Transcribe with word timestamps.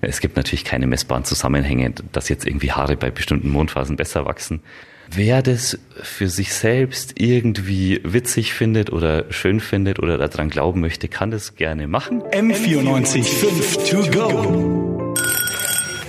Es 0.00 0.20
gibt 0.20 0.36
natürlich 0.36 0.64
keine 0.64 0.86
messbaren 0.86 1.24
Zusammenhänge, 1.24 1.92
dass 2.12 2.28
jetzt 2.28 2.46
irgendwie 2.46 2.72
Haare 2.72 2.96
bei 2.96 3.10
bestimmten 3.10 3.48
Mondphasen 3.50 3.96
besser 3.96 4.24
wachsen. 4.24 4.60
Wer 5.10 5.40
das 5.42 5.78
für 6.02 6.28
sich 6.28 6.52
selbst 6.52 7.14
irgendwie 7.18 8.00
witzig 8.04 8.52
findet 8.52 8.90
oder 8.92 9.24
schön 9.32 9.58
findet 9.58 9.98
oder 9.98 10.18
daran 10.18 10.50
glauben 10.50 10.80
möchte, 10.80 11.08
kann 11.08 11.30
das 11.30 11.56
gerne 11.56 11.88
machen. 11.88 12.22
M94 12.24 13.24
5 13.24 13.90
to 13.90 13.96
go. 14.10 15.14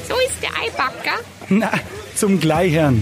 So 0.05 0.15
ist 0.27 0.43
der 0.43 0.49
Eibacker. 0.61 1.19
Na, 1.47 1.71
zum 2.13 2.41
Gleichern. 2.41 3.01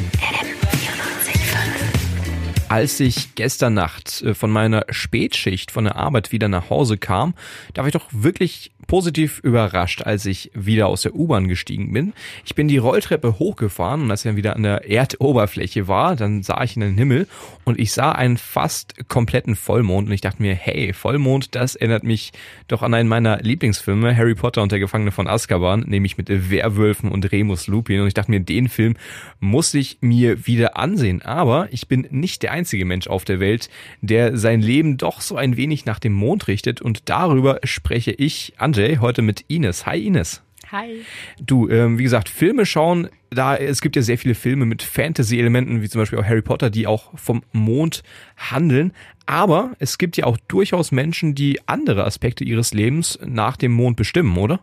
Als 2.69 2.99
ich 2.99 3.33
gestern 3.35 3.73
Nacht 3.73 4.21
äh, 4.21 4.33
von 4.33 4.51
meiner 4.51 4.85
Spätschicht 4.89 5.71
von 5.71 5.85
der 5.85 5.95
Arbeit 5.95 6.31
wieder 6.31 6.49
nach 6.49 6.69
Hause 6.69 6.97
kam, 6.97 7.33
da 7.73 7.81
war 7.81 7.87
ich 7.87 7.93
doch 7.93 8.07
wirklich 8.11 8.71
positiv 8.87 9.39
überrascht, 9.43 10.01
als 10.01 10.25
ich 10.25 10.51
wieder 10.53 10.87
aus 10.87 11.01
der 11.01 11.13
U-Bahn 11.13 11.47
gestiegen 11.47 11.91
bin. 11.91 12.13
Ich 12.45 12.55
bin 12.55 12.67
die 12.67 12.77
Rolltreppe 12.77 13.37
hochgefahren 13.37 14.01
und 14.03 14.11
als 14.11 14.21
ich 14.21 14.29
dann 14.29 14.37
wieder 14.37 14.55
an 14.55 14.63
der 14.63 14.89
Erdoberfläche 14.89 15.87
war, 15.87 16.15
dann 16.15 16.41
sah 16.41 16.63
ich 16.63 16.75
in 16.75 16.81
den 16.81 16.97
Himmel 16.97 17.27
und 17.65 17.79
ich 17.79 17.91
sah 17.91 18.13
einen 18.13 18.37
fast 18.37 18.95
kompletten 19.09 19.55
Vollmond 19.55 20.07
und 20.07 20.13
ich 20.13 20.21
dachte 20.21 20.41
mir, 20.41 20.55
hey, 20.55 20.93
Vollmond, 20.93 21.53
das 21.53 21.75
erinnert 21.75 22.03
mich 22.03 22.31
doch 22.67 22.81
an 22.81 22.93
einen 22.93 23.09
meiner 23.09 23.39
Lieblingsfilme, 23.41 24.15
Harry 24.15 24.35
Potter 24.35 24.63
und 24.63 24.71
der 24.71 24.79
Gefangene 24.79 25.11
von 25.11 25.27
Azkaban, 25.27 25.81
nämlich 25.81 26.17
mit 26.17 26.29
Werwölfen 26.29 27.11
und 27.11 27.31
Remus 27.31 27.67
Lupin. 27.67 28.01
Und 28.01 28.07
ich 28.07 28.13
dachte 28.13 28.31
mir, 28.31 28.39
den 28.39 28.69
Film 28.69 28.95
muss 29.39 29.73
ich 29.73 29.97
mir 30.01 30.47
wieder 30.47 30.77
ansehen, 30.77 31.21
aber 31.21 31.67
ich 31.71 31.87
bin 31.87 32.07
nicht 32.09 32.43
der 32.43 32.53
einzige 32.53 32.85
Mensch 32.85 33.07
auf 33.07 33.25
der 33.25 33.39
Welt, 33.39 33.69
der 34.01 34.37
sein 34.37 34.61
Leben 34.61 34.97
doch 34.97 35.21
so 35.21 35.35
ein 35.35 35.57
wenig 35.57 35.85
nach 35.85 35.99
dem 35.99 36.13
Mond 36.13 36.47
richtet. 36.47 36.81
Und 36.81 37.09
darüber 37.09 37.59
spreche 37.63 38.11
ich, 38.11 38.53
Anjay, 38.77 38.97
heute 38.97 39.23
mit 39.23 39.43
Ines. 39.47 39.87
Hi 39.87 40.05
Ines. 40.05 40.43
Hi. 40.71 41.01
Du, 41.39 41.67
ähm, 41.67 41.97
wie 41.97 42.03
gesagt, 42.03 42.29
Filme 42.29 42.63
schauen, 42.63 43.09
da 43.31 43.55
es 43.55 43.81
gibt 43.81 43.95
ja 43.95 44.03
sehr 44.03 44.19
viele 44.19 44.35
Filme 44.35 44.67
mit 44.67 44.83
Fantasy-Elementen, 44.83 45.81
wie 45.81 45.89
zum 45.89 46.01
Beispiel 46.01 46.19
auch 46.19 46.23
Harry 46.23 46.43
Potter, 46.43 46.69
die 46.69 46.85
auch 46.85 47.09
vom 47.17 47.41
Mond 47.53 48.03
handeln. 48.37 48.93
Aber 49.25 49.71
es 49.79 49.97
gibt 49.97 50.15
ja 50.15 50.25
auch 50.25 50.37
durchaus 50.47 50.91
Menschen, 50.91 51.33
die 51.33 51.59
andere 51.65 52.05
Aspekte 52.05 52.43
ihres 52.43 52.71
Lebens 52.71 53.17
nach 53.25 53.57
dem 53.57 53.71
Mond 53.71 53.97
bestimmen, 53.97 54.37
oder? 54.37 54.59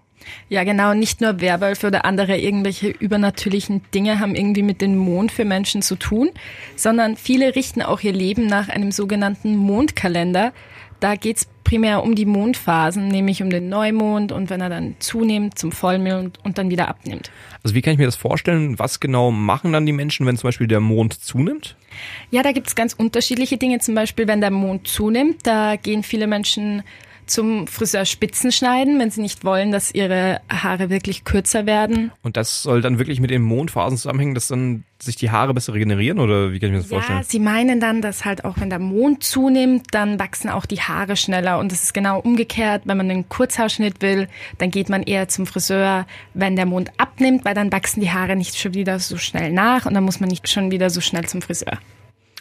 Ja, 0.48 0.62
genau. 0.62 0.95
Nicht 0.95 1.20
nur 1.20 1.41
Werwölfe 1.41 1.89
oder 1.89 2.05
andere 2.05 2.39
irgendwelche 2.39 2.91
übernatürlichen 2.91 3.83
Dinge 3.92 4.20
haben 4.20 4.37
irgendwie 4.37 4.62
mit 4.62 4.81
dem 4.81 4.97
Mond 4.97 5.33
für 5.33 5.45
Menschen 5.45 5.83
zu 5.83 5.97
tun, 5.97 6.31
sondern 6.77 7.17
viele 7.17 7.57
richten 7.57 7.83
auch 7.83 8.01
ihr 8.01 8.12
Leben 8.12 8.47
nach 8.47 8.69
einem 8.69 8.92
sogenannten 8.92 9.57
Mondkalender. 9.57 10.53
Da 11.05 11.17
geht's 11.17 11.47
primär 11.65 12.03
um 12.03 12.15
die 12.15 12.25
Mondphasen, 12.25 13.09
nämlich 13.09 13.43
um 13.43 13.51
den 13.51 13.69
Neumond 13.69 14.33
und 14.33 14.49
wenn 14.49 14.63
er 14.63 14.71
dann 14.71 14.97
zunimmt 15.01 15.59
zum 15.59 15.71
Vollmond 15.71 16.39
und 16.43 16.57
dann 16.57 16.71
wieder 16.71 16.89
abnimmt. 16.89 17.31
Also 17.63 17.75
wie 17.75 17.83
kann 17.83 17.93
ich 17.93 17.99
mir 17.99 18.07
das 18.07 18.17
vorstellen? 18.17 18.79
Was 18.79 19.01
genau 19.01 19.31
machen 19.31 19.75
dann 19.75 19.85
die 19.85 19.93
Menschen, 19.93 20.25
wenn 20.25 20.39
zum 20.39 20.49
Beispiel 20.49 20.67
der 20.67 20.81
Mond 20.81 21.13
zunimmt? 21.13 21.77
Ja, 22.31 22.43
da 22.43 22.53
gibt's 22.53 22.75
ganz 22.75 22.95
unterschiedliche 22.95 23.59
Dinge. 23.59 23.81
Zum 23.81 23.95
Beispiel, 23.95 24.27
wenn 24.27 24.41
der 24.41 24.51
Mond 24.51 24.89
zunimmt, 24.89 25.47
da 25.47 25.77
gehen 25.77 26.03
viele 26.03 26.27
Menschen 26.27 26.83
zum 27.27 27.67
Friseur 27.67 28.05
Spitzen 28.05 28.53
schneiden, 28.53 28.98
wenn 28.98 29.11
sie 29.11 29.20
nicht 29.20 29.44
wollen, 29.44 29.72
dass 29.72 29.94
ihre 29.94 30.41
Haare 30.50 30.91
wirklich 30.91 31.25
kürzer 31.25 31.67
werden. 31.67 32.12
Und 32.22 32.36
das 32.36 32.62
soll 32.62 32.83
dann 32.83 32.98
wirklich 32.98 33.20
mit 33.20 33.30
den 33.30 33.42
Mondphasen 33.42 33.98
zusammenhängen, 33.98 34.34
dass 34.34 34.48
dann 34.48 34.84
sich 35.00 35.17
die 35.17 35.30
Haare 35.30 35.55
besser 35.55 35.75
regenerieren 35.75 36.19
oder 36.19 36.52
wie 36.52 36.58
kann 36.58 36.69
ich 36.69 36.72
mir 36.72 36.80
das 36.80 36.91
ja, 36.91 36.97
vorstellen? 36.97 37.22
sie 37.25 37.39
meinen 37.39 37.80
dann, 37.80 38.00
dass 38.00 38.25
halt 38.25 38.45
auch 38.45 38.58
wenn 38.58 38.70
der 38.70 38.78
Mond 38.78 39.22
zunimmt, 39.22 39.89
dann 39.91 40.19
wachsen 40.19 40.48
auch 40.48 40.67
die 40.67 40.80
Haare 40.80 41.17
schneller 41.17 41.58
und 41.58 41.72
es 41.72 41.83
ist 41.83 41.95
genau 41.95 42.20
umgekehrt. 42.20 42.83
Wenn 42.84 42.97
man 42.97 43.11
einen 43.11 43.28
Kurzhaarschnitt 43.28 44.00
will, 44.02 44.28
dann 44.58 44.70
geht 44.70 44.89
man 44.89 45.02
eher 45.02 45.28
zum 45.28 45.47
Friseur, 45.47 46.06
wenn 46.33 46.56
der 46.56 46.67
Mond 46.67 46.91
abnimmt, 46.97 47.45
weil 47.45 47.55
dann 47.55 47.72
wachsen 47.72 48.00
die 48.00 48.11
Haare 48.11 48.36
nicht 48.36 48.56
schon 48.56 48.75
wieder 48.75 48.98
so 48.98 49.17
schnell 49.17 49.52
nach 49.52 49.86
und 49.86 49.95
dann 49.95 50.05
muss 50.05 50.20
man 50.20 50.28
nicht 50.28 50.48
schon 50.48 50.70
wieder 50.70 50.91
so 50.91 51.00
schnell 51.00 51.25
zum 51.25 51.42
Friseur. 51.42 51.78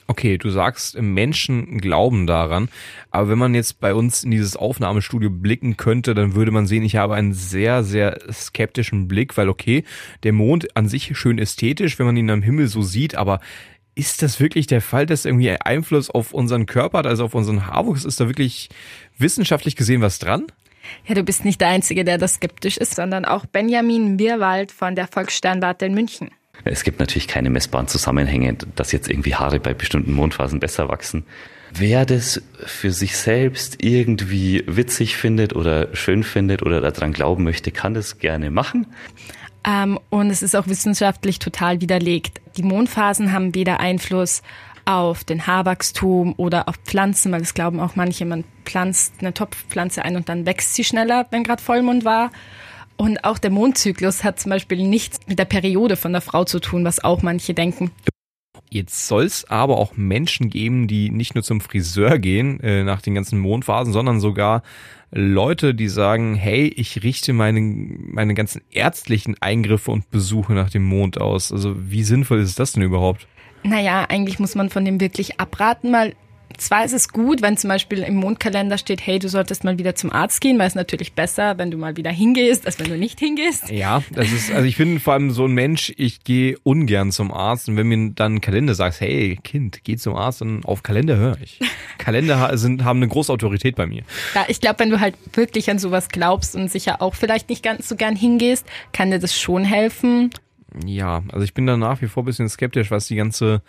Okay, 0.08 0.38
du 0.38 0.50
sagst, 0.50 1.00
Menschen 1.02 1.78
glauben 1.80 2.28
daran, 2.28 2.70
aber 3.10 3.30
wenn 3.30 3.38
man 3.38 3.56
jetzt 3.56 3.80
bei 3.80 3.94
uns 3.94 4.24
in 4.24 4.32
dieses 4.32 4.58
Aufnahmestudio 4.58 5.30
blicken 5.30 5.78
könnte, 5.78 6.14
dann 6.14 6.36
würde 6.36 6.52
man 6.52 6.68
sehen, 6.68 6.84
ich 6.84 6.98
habe 6.98 7.16
einen 7.16 7.34
sehr, 7.34 7.84
sehr 7.84 8.20
skeptischen 8.32 9.08
Blick, 9.08 9.38
weil 9.38 9.48
okay, 9.48 9.84
der 10.24 10.34
Mond 10.34 10.76
an 10.76 10.90
sich 10.90 11.18
schön 11.18 11.40
ästhetisch, 11.40 12.00
wenn 12.00 12.06
man 12.06 12.18
ihn 12.18 12.30
am 12.30 12.42
Himmel 12.42 12.68
so 12.68 12.82
sieht, 12.82 13.16
aber 13.16 13.40
ist 13.96 14.22
das 14.22 14.40
wirklich 14.40 14.68
der 14.68 14.82
Fall, 14.82 15.06
dass 15.06 15.26
irgendwie 15.26 15.50
ein 15.50 15.62
Einfluss 15.62 16.10
auf 16.10 16.34
unseren 16.34 16.66
Körper 16.66 17.00
hat, 17.00 17.08
also 17.08 17.26
auf 17.26 17.36
unseren 17.36 17.68
Haarwuchs? 17.68 18.06
Ist 18.06 18.20
da 18.20 18.28
wirklich 18.28 18.70
wissenschaftlich 19.18 19.76
gesehen 19.76 20.02
was 20.02 20.20
dran? 20.20 20.48
Ja, 21.06 21.16
du 21.16 21.24
bist 21.24 21.46
nicht 21.46 21.62
der 21.62 21.70
Einzige, 21.70 22.04
der 22.04 22.18
das 22.18 22.36
skeptisch 22.36 22.78
ist, 22.78 22.96
sondern 22.96 23.24
auch 23.24 23.46
Benjamin 23.46 24.20
Wirwald 24.20 24.72
von 24.72 24.96
der 24.96 25.08
Volkssternwarte 25.08 25.86
in 25.86 25.94
München. 25.94 26.32
Es 26.66 26.84
gibt 26.84 27.00
natürlich 27.00 27.28
keine 27.28 27.50
messbaren 27.50 27.88
Zusammenhänge, 27.88 28.56
dass 28.76 28.92
jetzt 28.92 29.10
irgendwie 29.10 29.36
Haare 29.36 29.60
bei 29.60 29.74
bestimmten 29.74 30.14
Mondphasen 30.14 30.60
besser 30.60 30.88
wachsen. 30.88 31.26
Wer 31.74 32.06
das 32.06 32.42
für 32.66 32.92
sich 32.92 33.18
selbst 33.18 33.84
irgendwie 33.84 34.64
witzig 34.68 35.18
findet 35.18 35.56
oder 35.56 35.94
schön 35.96 36.24
findet 36.24 36.62
oder 36.62 36.80
daran 36.80 37.14
glauben 37.14 37.44
möchte, 37.44 37.72
kann 37.72 37.96
das 37.96 38.20
gerne 38.20 38.52
machen. 38.52 38.88
Ähm, 39.66 40.00
und 40.10 40.30
es 40.30 40.44
ist 40.44 40.56
auch 40.56 40.68
wissenschaftlich 40.68 41.40
total 41.40 41.82
widerlegt. 41.82 42.42
Die 42.58 42.64
Mondphasen 42.64 43.32
haben 43.32 43.56
weder 43.56 43.80
Einfluss 43.80 44.44
auf 44.86 45.24
den 45.24 45.48
Haarwachstum 45.48 46.34
oder 46.38 46.68
auf 46.68 46.76
Pflanzen, 46.84 47.32
weil 47.32 47.42
es 47.42 47.54
glauben 47.54 47.80
auch 47.80 47.96
manche, 47.96 48.26
man 48.26 48.44
pflanzt 48.66 49.16
eine 49.20 49.34
Topfpflanze 49.34 50.04
ein 50.04 50.16
und 50.16 50.30
dann 50.30 50.46
wächst 50.46 50.76
sie 50.76 50.84
schneller, 50.84 51.26
wenn 51.32 51.44
gerade 51.44 51.62
Vollmond 51.62 52.06
war. 52.06 52.32
Und 52.98 53.24
auch 53.24 53.38
der 53.38 53.50
Mondzyklus 53.50 54.24
hat 54.24 54.40
zum 54.40 54.52
Beispiel 54.52 54.88
nichts 54.88 55.20
mit 55.28 55.40
der 55.40 55.46
Periode 55.46 55.96
von 55.96 56.12
der 56.12 56.22
Frau 56.22 56.46
zu 56.46 56.60
tun, 56.60 56.86
was 56.86 57.04
auch 57.04 57.22
manche 57.22 57.54
denken. 57.54 57.92
Jetzt 58.70 59.08
soll 59.08 59.26
es 59.26 59.46
aber 59.50 59.78
auch 59.78 59.98
Menschen 59.98 60.50
geben, 60.50 60.88
die 60.88 61.12
nicht 61.12 61.36
nur 61.36 61.44
zum 61.44 61.62
Friseur 61.62 62.18
gehen 62.18 62.60
äh, 62.62 62.84
nach 62.84 63.02
den 63.02 63.14
ganzen 63.14 63.38
Mondphasen, 63.40 63.94
sondern 63.94 64.20
sogar 64.20 64.64
Leute, 65.12 65.76
die 65.76 65.90
sagen, 65.90 66.34
hey, 66.34 66.68
ich 66.76 67.04
richte 67.04 67.34
meine, 67.34 67.62
meine 67.62 68.34
ganzen 68.34 68.62
ärztlichen 68.72 69.36
Eingriffe 69.42 69.92
und 69.92 70.10
Besuche 70.10 70.54
nach 70.54 70.72
dem 70.72 70.84
Mond 70.84 71.22
aus. 71.22 71.52
Also 71.52 71.76
wie 71.78 72.04
sinnvoll 72.04 72.40
ist 72.40 72.60
das 72.60 72.74
denn 72.74 72.82
überhaupt? 72.82 73.28
Naja, 73.64 74.06
eigentlich 74.10 74.40
muss 74.40 74.56
man 74.56 74.72
von 74.72 74.86
dem 74.86 75.00
wirklich 75.00 75.40
abraten, 75.40 75.94
weil 75.94 76.16
zwar 76.58 76.86
ist 76.86 76.94
es 76.94 77.10
gut, 77.10 77.42
wenn 77.42 77.58
zum 77.58 77.70
Beispiel 77.70 78.00
im 78.00 78.16
Mondkalender 78.16 78.78
steht, 78.78 79.06
hey, 79.06 79.20
du 79.20 79.30
solltest 79.30 79.64
mal 79.64 79.78
wieder 79.78 79.96
zum 79.96 80.12
Arzt 80.12 80.42
gehen, 80.42 80.60
weil 80.60 80.68
es 80.68 80.76
natürlich 80.76 81.14
besser, 81.14 81.58
wenn 81.58 81.72
du 81.72 81.78
mal 81.78 81.98
wieder 81.98 82.12
hingehst, 82.12 82.66
als 82.66 82.80
wenn 82.80 82.90
du 82.90 82.98
nicht 82.98 83.20
hingehst. 83.20 83.70
Ja, 83.70 84.04
das 84.12 84.32
ist, 84.32 84.52
also 84.52 84.66
ich 84.66 84.78
bin 84.78 85.00
vor 85.00 85.14
allem 85.14 85.32
so 85.32 85.46
ein 85.46 85.54
Mensch, 85.54 85.94
ich 85.98 86.24
gehe 86.24 86.58
ungern 86.64 87.12
zum 87.12 87.32
Arzt 87.32 87.70
und 87.70 87.78
wenn 87.78 87.88
mir 87.88 88.12
dann 88.12 88.36
ein 88.36 88.42
Kalender 88.42 88.76
sagst, 88.76 89.02
hey 89.02 89.38
Kind, 89.44 89.84
geh 89.84 89.96
zum 89.96 90.16
Arzt, 90.16 90.42
dann 90.42 90.64
auf 90.66 90.84
Kalender 90.84 91.18
höre 91.18 91.38
ich. 91.42 91.60
Kalender 91.98 92.58
sind, 92.58 92.84
haben 92.84 93.00
eine 93.00 93.08
große 93.08 93.32
Autorität 93.32 93.76
bei 93.76 93.86
mir. 93.86 94.04
Ja, 94.36 94.46
ich 94.48 94.60
glaube, 94.62 94.80
wenn 94.80 94.90
du 94.90 95.00
halt 95.00 95.16
wirklich 95.34 95.70
an 95.70 95.80
sowas 95.80 96.10
glaubst 96.10 96.56
und 96.56 96.72
sicher 96.72 97.02
auch 97.02 97.16
vielleicht 97.16 97.50
nicht 97.50 97.64
ganz 97.64 97.88
so 97.88 97.96
gern 97.96 98.16
hingehst, 98.16 98.66
kann 98.92 99.12
dir 99.12 99.20
das 99.20 99.38
schon 99.38 99.64
helfen. 99.64 100.32
Ja, 100.86 101.24
also 101.32 101.44
ich 101.44 101.54
bin 101.54 101.68
da 101.68 101.78
nach 101.78 102.02
wie 102.02 102.08
vor 102.08 102.24
ein 102.24 102.26
bisschen 102.26 102.50
skeptisch, 102.50 102.92
was 102.92 103.08
die 103.08 103.16
ganze 103.16 103.62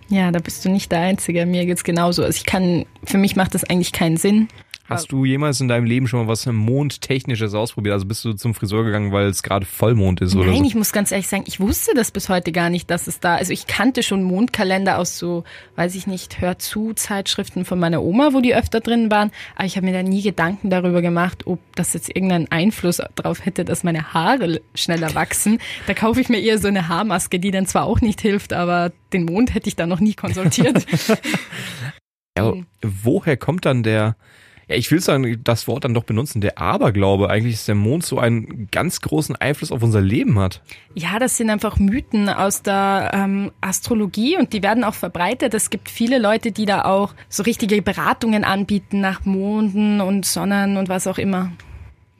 Ja, 0.09 0.31
da 0.31 0.39
bist 0.39 0.65
du 0.65 0.69
nicht 0.69 0.91
der 0.91 0.99
Einzige. 0.99 1.45
Mir 1.45 1.65
geht's 1.65 1.83
genauso. 1.83 2.23
Also 2.23 2.35
ich 2.35 2.45
kann, 2.45 2.85
für 3.03 3.17
mich 3.17 3.35
macht 3.35 3.55
das 3.55 3.63
eigentlich 3.63 3.91
keinen 3.91 4.17
Sinn. 4.17 4.47
Hast 4.93 5.11
du 5.11 5.25
jemals 5.25 5.59
in 5.61 5.67
deinem 5.67 5.85
Leben 5.85 6.07
schon 6.07 6.21
mal 6.21 6.27
was 6.27 6.45
Mondtechnisches 6.45 7.53
ausprobiert? 7.53 7.93
Also 7.93 8.05
bist 8.05 8.23
du 8.25 8.33
zum 8.33 8.53
Friseur 8.53 8.83
gegangen, 8.83 9.11
weil 9.11 9.27
es 9.27 9.43
gerade 9.43 9.65
Vollmond 9.65 10.21
ist 10.21 10.35
oder 10.35 10.47
Nein, 10.47 10.59
so? 10.59 10.65
ich 10.65 10.75
muss 10.75 10.91
ganz 10.91 11.11
ehrlich 11.11 11.27
sagen, 11.27 11.43
ich 11.47 11.59
wusste 11.59 11.93
das 11.95 12.11
bis 12.11 12.29
heute 12.29 12.51
gar 12.51 12.69
nicht, 12.69 12.89
dass 12.89 13.07
es 13.07 13.19
da, 13.19 13.35
also 13.35 13.51
ich 13.53 13.67
kannte 13.67 14.03
schon 14.03 14.23
Mondkalender 14.23 14.97
aus 14.97 15.17
so, 15.17 15.43
weiß 15.75 15.95
ich 15.95 16.07
nicht, 16.07 16.41
Hör 16.41 16.59
zu 16.59 16.93
Zeitschriften 16.93 17.65
von 17.65 17.79
meiner 17.79 18.03
Oma, 18.03 18.33
wo 18.33 18.41
die 18.41 18.55
öfter 18.55 18.79
drin 18.79 19.11
waren, 19.11 19.31
aber 19.55 19.65
ich 19.65 19.75
habe 19.75 19.85
mir 19.85 19.93
da 19.93 20.03
nie 20.03 20.21
Gedanken 20.21 20.69
darüber 20.69 21.01
gemacht, 21.01 21.47
ob 21.47 21.59
das 21.75 21.93
jetzt 21.93 22.09
irgendeinen 22.09 22.51
Einfluss 22.51 23.01
darauf 23.15 23.45
hätte, 23.45 23.65
dass 23.65 23.83
meine 23.83 24.13
Haare 24.13 24.61
schneller 24.75 25.15
wachsen. 25.15 25.59
Da 25.87 25.93
kaufe 25.93 26.21
ich 26.21 26.29
mir 26.29 26.39
eher 26.39 26.57
so 26.59 26.67
eine 26.67 26.87
Haarmaske, 26.87 27.39
die 27.39 27.51
dann 27.51 27.65
zwar 27.65 27.85
auch 27.85 28.01
nicht 28.01 28.21
hilft, 28.21 28.53
aber 28.53 28.91
den 29.11 29.25
Mond 29.25 29.53
hätte 29.53 29.67
ich 29.67 29.75
da 29.75 29.85
noch 29.85 29.99
nie 29.99 30.13
konsultiert. 30.13 30.85
ja, 32.37 32.53
woher 32.81 33.37
kommt 33.37 33.65
dann 33.65 33.83
der 33.83 34.15
ja, 34.67 34.75
ich 34.75 34.89
will 34.91 35.01
sagen, 35.01 35.41
das 35.43 35.67
Wort 35.67 35.83
dann 35.83 35.93
doch 35.93 36.03
benutzen, 36.03 36.41
der 36.41 36.57
Aberglaube 36.57 37.29
eigentlich, 37.29 37.55
dass 37.55 37.65
der 37.65 37.75
Mond 37.75 38.05
so 38.05 38.19
einen 38.19 38.67
ganz 38.71 39.01
großen 39.01 39.35
Einfluss 39.35 39.71
auf 39.71 39.83
unser 39.83 40.01
Leben 40.01 40.39
hat. 40.39 40.61
Ja, 40.95 41.19
das 41.19 41.37
sind 41.37 41.49
einfach 41.49 41.77
Mythen 41.79 42.29
aus 42.29 42.61
der 42.61 43.11
ähm, 43.13 43.51
Astrologie 43.61 44.37
und 44.37 44.53
die 44.53 44.63
werden 44.63 44.83
auch 44.83 44.93
verbreitet. 44.93 45.53
Es 45.53 45.69
gibt 45.69 45.89
viele 45.89 46.19
Leute, 46.19 46.51
die 46.51 46.65
da 46.65 46.85
auch 46.85 47.13
so 47.29 47.43
richtige 47.43 47.81
Beratungen 47.81 48.43
anbieten 48.43 49.01
nach 49.01 49.25
Monden 49.25 50.01
und 50.01 50.25
Sonnen 50.25 50.77
und 50.77 50.89
was 50.89 51.07
auch 51.07 51.17
immer. 51.17 51.51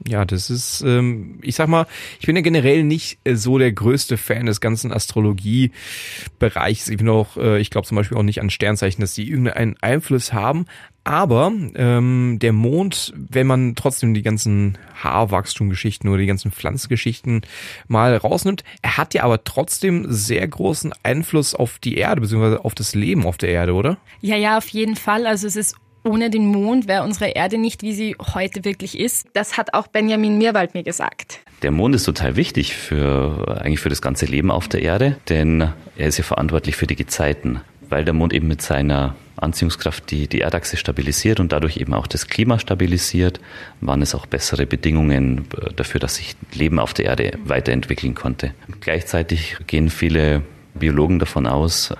Ja, 0.06 0.26
das 0.26 0.50
ist, 0.50 0.82
ähm, 0.86 1.38
ich 1.40 1.54
sag 1.54 1.68
mal, 1.68 1.86
ich 2.20 2.26
bin 2.26 2.36
ja 2.36 2.42
generell 2.42 2.84
nicht 2.84 3.18
äh, 3.24 3.36
so 3.36 3.56
der 3.58 3.72
größte 3.72 4.18
Fan 4.18 4.44
des 4.44 4.60
ganzen 4.60 4.92
Astrologie-Bereichs. 4.92 6.88
Ich 6.88 6.98
bin 6.98 7.08
auch, 7.08 7.38
äh, 7.38 7.58
ich 7.58 7.70
glaube 7.70 7.86
zum 7.86 7.96
Beispiel 7.96 8.18
auch 8.18 8.22
nicht 8.22 8.42
an 8.42 8.50
Sternzeichen, 8.50 9.00
dass 9.00 9.14
die 9.14 9.26
irgendeinen 9.28 9.76
Einfluss 9.80 10.34
haben. 10.34 10.66
Aber 11.04 11.52
ähm, 11.74 12.38
der 12.40 12.52
Mond, 12.52 13.12
wenn 13.14 13.46
man 13.46 13.74
trotzdem 13.74 14.14
die 14.14 14.22
ganzen 14.22 14.78
Haarwachstumgeschichten 15.02 16.08
oder 16.08 16.18
die 16.18 16.26
ganzen 16.26 16.50
Pflanzgeschichten 16.50 17.42
mal 17.88 18.16
rausnimmt, 18.16 18.64
er 18.80 18.96
hat 18.96 19.12
ja 19.12 19.22
aber 19.22 19.44
trotzdem 19.44 20.06
sehr 20.08 20.48
großen 20.48 20.94
Einfluss 21.02 21.54
auf 21.54 21.78
die 21.78 21.96
Erde, 21.96 22.22
beziehungsweise 22.22 22.64
auf 22.64 22.74
das 22.74 22.94
Leben 22.94 23.26
auf 23.26 23.36
der 23.36 23.50
Erde, 23.50 23.74
oder? 23.74 23.98
Ja, 24.22 24.36
ja, 24.36 24.56
auf 24.56 24.68
jeden 24.68 24.96
Fall. 24.96 25.26
Also 25.26 25.46
es 25.46 25.56
ist 25.56 25.76
ohne 26.04 26.30
den 26.30 26.46
Mond 26.46 26.86
wäre 26.86 27.02
unsere 27.02 27.30
Erde 27.30 27.58
nicht, 27.58 27.82
wie 27.82 27.92
sie 27.92 28.16
heute 28.34 28.64
wirklich 28.64 28.98
ist. 28.98 29.26
Das 29.32 29.56
hat 29.56 29.74
auch 29.74 29.86
Benjamin 29.86 30.38
Mirwald 30.38 30.74
mir 30.74 30.82
gesagt. 30.82 31.40
Der 31.62 31.70
Mond 31.70 31.94
ist 31.94 32.04
total 32.04 32.36
wichtig 32.36 32.74
für 32.74 33.58
eigentlich 33.60 33.80
für 33.80 33.88
das 33.88 34.02
ganze 34.02 34.26
Leben 34.26 34.50
auf 34.50 34.68
der 34.68 34.82
Erde, 34.82 35.16
denn 35.28 35.72
er 35.96 36.08
ist 36.08 36.18
ja 36.18 36.24
verantwortlich 36.24 36.76
für 36.76 36.86
die 36.86 36.96
Gezeiten, 36.96 37.60
weil 37.88 38.04
der 38.04 38.14
Mond 38.14 38.32
eben 38.34 38.48
mit 38.48 38.60
seiner 38.60 39.16
Anziehungskraft 39.36 40.10
die, 40.10 40.28
die 40.28 40.40
Erdachse 40.40 40.76
stabilisiert 40.76 41.40
und 41.40 41.52
dadurch 41.52 41.78
eben 41.78 41.94
auch 41.94 42.06
das 42.06 42.28
Klima 42.28 42.58
stabilisiert, 42.58 43.40
waren 43.80 44.02
es 44.02 44.14
auch 44.14 44.26
bessere 44.26 44.66
Bedingungen 44.66 45.46
äh, 45.56 45.72
dafür, 45.74 46.00
dass 46.00 46.16
sich 46.16 46.36
Leben 46.52 46.78
auf 46.78 46.94
der 46.94 47.06
Erde 47.06 47.32
weiterentwickeln 47.44 48.14
konnte. 48.14 48.54
Gleichzeitig 48.80 49.56
gehen 49.66 49.90
viele 49.90 50.42
Biologen 50.74 51.18
davon 51.18 51.46
aus, 51.46 51.94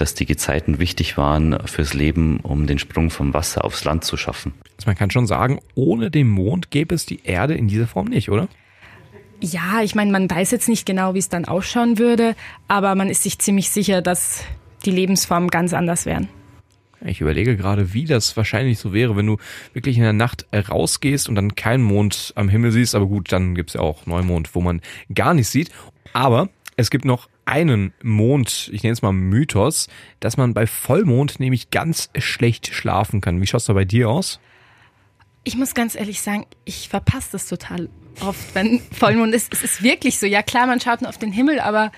dass 0.00 0.14
die 0.14 0.26
Gezeiten 0.26 0.78
wichtig 0.78 1.16
waren 1.16 1.58
fürs 1.66 1.94
Leben, 1.94 2.40
um 2.40 2.66
den 2.66 2.78
Sprung 2.78 3.10
vom 3.10 3.34
Wasser 3.34 3.64
aufs 3.64 3.84
Land 3.84 4.04
zu 4.04 4.16
schaffen. 4.16 4.54
Also 4.76 4.86
man 4.86 4.96
kann 4.96 5.10
schon 5.10 5.26
sagen, 5.26 5.60
ohne 5.74 6.10
den 6.10 6.28
Mond 6.28 6.70
gäbe 6.70 6.94
es 6.94 7.06
die 7.06 7.20
Erde 7.24 7.54
in 7.54 7.68
dieser 7.68 7.86
Form 7.86 8.06
nicht, 8.06 8.30
oder? 8.30 8.48
Ja, 9.40 9.82
ich 9.82 9.94
meine, 9.94 10.12
man 10.12 10.30
weiß 10.30 10.50
jetzt 10.50 10.68
nicht 10.68 10.86
genau, 10.86 11.14
wie 11.14 11.18
es 11.18 11.28
dann 11.28 11.46
ausschauen 11.46 11.98
würde, 11.98 12.34
aber 12.68 12.94
man 12.94 13.08
ist 13.08 13.22
sich 13.22 13.38
ziemlich 13.38 13.70
sicher, 13.70 14.02
dass 14.02 14.44
die 14.84 14.90
Lebensformen 14.90 15.48
ganz 15.48 15.72
anders 15.72 16.06
wären. 16.06 16.28
Ich 17.02 17.22
überlege 17.22 17.56
gerade, 17.56 17.94
wie 17.94 18.04
das 18.04 18.36
wahrscheinlich 18.36 18.78
so 18.78 18.92
wäre, 18.92 19.16
wenn 19.16 19.26
du 19.26 19.38
wirklich 19.72 19.96
in 19.96 20.02
der 20.02 20.12
Nacht 20.12 20.46
rausgehst 20.52 21.28
und 21.28 21.34
dann 21.34 21.54
keinen 21.54 21.82
Mond 21.82 22.32
am 22.36 22.50
Himmel 22.50 22.72
siehst. 22.72 22.94
Aber 22.94 23.06
gut, 23.06 23.32
dann 23.32 23.54
gibt's 23.54 23.72
ja 23.72 23.80
auch 23.80 24.04
Neumond, 24.04 24.54
wo 24.54 24.60
man 24.60 24.82
gar 25.14 25.32
nicht 25.32 25.48
sieht. 25.48 25.70
Aber 26.12 26.50
es 26.76 26.90
gibt 26.90 27.04
noch 27.04 27.28
einen 27.44 27.92
Mond, 28.02 28.70
ich 28.72 28.82
nenne 28.82 28.92
es 28.92 29.02
mal 29.02 29.12
Mythos, 29.12 29.88
dass 30.20 30.36
man 30.36 30.54
bei 30.54 30.66
Vollmond 30.66 31.40
nämlich 31.40 31.70
ganz 31.70 32.10
schlecht 32.18 32.72
schlafen 32.72 33.20
kann. 33.20 33.40
Wie 33.40 33.46
schaut's 33.46 33.66
da 33.66 33.72
bei 33.72 33.84
dir 33.84 34.08
aus? 34.08 34.40
Ich 35.42 35.56
muss 35.56 35.74
ganz 35.74 35.94
ehrlich 35.94 36.20
sagen, 36.20 36.46
ich 36.64 36.88
verpasse 36.88 37.32
das 37.32 37.48
total 37.48 37.88
oft, 38.20 38.54
wenn 38.54 38.80
Vollmond 38.92 39.34
ist. 39.34 39.52
Es 39.52 39.62
ist 39.62 39.82
wirklich 39.82 40.18
so. 40.18 40.26
Ja 40.26 40.42
klar, 40.42 40.66
man 40.66 40.80
schaut 40.80 41.00
nur 41.00 41.08
auf 41.08 41.18
den 41.18 41.32
Himmel, 41.32 41.60
aber 41.60 41.92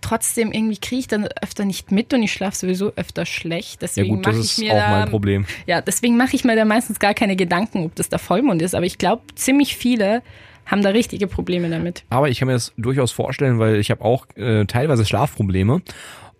trotzdem 0.00 0.50
irgendwie 0.52 0.78
kriege 0.78 1.00
ich 1.00 1.08
dann 1.08 1.28
öfter 1.42 1.64
nicht 1.64 1.92
mit 1.92 2.12
und 2.14 2.22
ich 2.22 2.32
schlafe 2.32 2.56
sowieso 2.56 2.92
öfter 2.96 3.26
schlecht. 3.26 3.82
Deswegen 3.82 4.08
ja 4.08 4.14
gut, 4.14 4.26
das 4.26 4.36
ist 4.36 4.58
ich 4.58 4.64
mir 4.64 4.72
auch 4.72 4.78
da, 4.78 4.90
mein 4.90 5.10
Problem. 5.10 5.46
Ja, 5.66 5.82
deswegen 5.82 6.16
mache 6.16 6.34
ich 6.34 6.44
mir 6.44 6.56
da 6.56 6.64
meistens 6.64 6.98
gar 6.98 7.14
keine 7.14 7.36
Gedanken, 7.36 7.84
ob 7.84 7.94
das 7.94 8.08
der 8.08 8.18
Vollmond 8.18 8.62
ist. 8.62 8.74
Aber 8.74 8.86
ich 8.86 8.98
glaube, 8.98 9.22
ziemlich 9.34 9.76
viele 9.76 10.22
haben 10.66 10.82
da 10.82 10.90
richtige 10.90 11.26
Probleme 11.26 11.68
damit. 11.68 12.04
Aber 12.10 12.28
ich 12.28 12.38
kann 12.38 12.46
mir 12.46 12.54
das 12.54 12.72
durchaus 12.76 13.12
vorstellen, 13.12 13.58
weil 13.58 13.76
ich 13.76 13.90
habe 13.90 14.04
auch 14.04 14.26
äh, 14.36 14.64
teilweise 14.66 15.04
Schlafprobleme. 15.04 15.82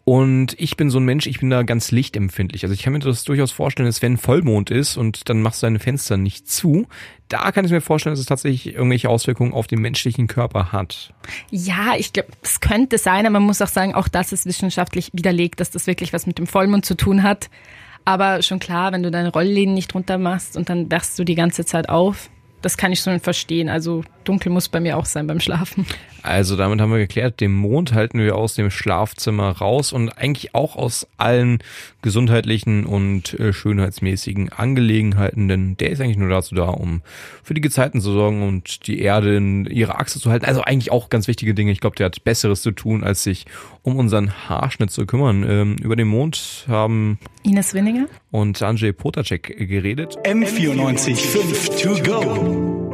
Und 0.04 0.58
ich 0.58 0.76
bin 0.76 0.90
so 0.90 0.98
ein 0.98 1.04
Mensch, 1.04 1.26
ich 1.26 1.40
bin 1.40 1.50
da 1.50 1.62
ganz 1.62 1.92
lichtempfindlich. 1.92 2.64
Also 2.64 2.74
ich 2.74 2.82
kann 2.82 2.92
mir 2.92 2.98
das 2.98 3.22
durchaus 3.22 3.52
vorstellen, 3.52 3.86
dass 3.86 4.02
wenn 4.02 4.16
Vollmond 4.16 4.70
ist 4.70 4.96
und 4.96 5.28
dann 5.28 5.42
machst 5.42 5.62
du 5.62 5.66
deine 5.66 5.78
Fenster 5.78 6.16
nicht 6.16 6.50
zu, 6.50 6.88
da 7.28 7.52
kann 7.52 7.64
ich 7.64 7.70
mir 7.70 7.80
vorstellen, 7.80 8.14
dass 8.14 8.20
es 8.20 8.26
tatsächlich 8.26 8.74
irgendwelche 8.74 9.08
Auswirkungen 9.08 9.52
auf 9.52 9.66
den 9.66 9.80
menschlichen 9.80 10.26
Körper 10.26 10.72
hat. 10.72 11.12
Ja, 11.50 11.94
ich 11.96 12.12
glaube, 12.12 12.30
es 12.42 12.60
könnte 12.60 12.98
sein, 12.98 13.26
aber 13.26 13.34
man 13.34 13.44
muss 13.44 13.62
auch 13.62 13.68
sagen, 13.68 13.94
auch 13.94 14.08
das 14.08 14.32
ist 14.32 14.46
wissenschaftlich 14.46 15.10
widerlegt, 15.12 15.60
dass 15.60 15.70
das 15.70 15.86
wirklich 15.86 16.12
was 16.12 16.26
mit 16.26 16.38
dem 16.38 16.46
Vollmond 16.46 16.84
zu 16.84 16.96
tun 16.96 17.22
hat. 17.22 17.50
Aber 18.04 18.42
schon 18.42 18.58
klar, 18.58 18.92
wenn 18.92 19.02
du 19.02 19.10
deine 19.10 19.30
Rollläden 19.30 19.74
nicht 19.74 19.94
runter 19.94 20.18
machst 20.18 20.56
und 20.56 20.68
dann 20.68 20.90
wachst 20.90 21.18
du 21.18 21.24
die 21.24 21.34
ganze 21.34 21.64
Zeit 21.64 21.88
auf, 21.88 22.30
das 22.62 22.76
kann 22.76 22.92
ich 22.92 23.00
schon 23.00 23.20
verstehen. 23.20 23.68
Also 23.68 24.02
dunkel 24.24 24.52
muss 24.52 24.68
bei 24.68 24.80
mir 24.80 24.96
auch 24.96 25.06
sein 25.06 25.26
beim 25.26 25.40
Schlafen. 25.40 25.86
Also 26.22 26.56
damit 26.56 26.80
haben 26.80 26.92
wir 26.92 26.98
geklärt, 26.98 27.40
den 27.40 27.52
Mond 27.52 27.94
halten 27.94 28.18
wir 28.18 28.36
aus 28.36 28.54
dem 28.54 28.70
Schlafzimmer 28.70 29.50
raus 29.50 29.92
und 29.92 30.10
eigentlich 30.10 30.54
auch 30.54 30.76
aus 30.76 31.06
allen 31.16 31.62
gesundheitlichen 32.02 32.84
und 32.84 33.38
äh, 33.40 33.52
schönheitsmäßigen 33.52 34.50
Angelegenheiten, 34.50 35.48
denn 35.48 35.76
der 35.78 35.90
ist 35.90 36.00
eigentlich 36.00 36.18
nur 36.18 36.28
dazu 36.28 36.54
da, 36.54 36.64
um 36.64 37.02
für 37.42 37.54
die 37.54 37.60
Gezeiten 37.60 38.00
zu 38.00 38.12
sorgen 38.12 38.42
und 38.46 38.86
die 38.86 39.00
Erde 39.00 39.36
in 39.36 39.64
ihre 39.66 39.98
Achse 39.98 40.20
zu 40.20 40.30
halten. 40.30 40.44
Also 40.44 40.62
eigentlich 40.62 40.92
auch 40.92 41.08
ganz 41.08 41.26
wichtige 41.26 41.54
Dinge. 41.54 41.72
Ich 41.72 41.80
glaube, 41.80 41.96
der 41.96 42.06
hat 42.06 42.22
Besseres 42.24 42.62
zu 42.62 42.72
tun, 42.72 43.02
als 43.02 43.22
sich 43.22 43.46
um 43.82 43.96
unseren 43.96 44.48
Haarschnitt 44.48 44.90
zu 44.90 45.06
kümmern. 45.06 45.44
Ähm, 45.48 45.76
über 45.82 45.96
den 45.96 46.08
Mond 46.08 46.66
haben 46.68 47.18
Ines 47.42 47.72
Winninger 47.72 48.06
und 48.30 48.62
Andrzej 48.62 48.92
Potacek 48.92 49.56
geredet. 49.56 50.18
M94 50.24 51.16
5 51.16 51.82
to 51.82 52.02
go. 52.02 52.89